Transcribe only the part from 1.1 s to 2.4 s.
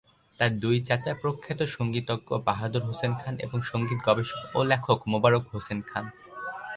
প্রখ্যাত সঙ্গীতজ্ঞ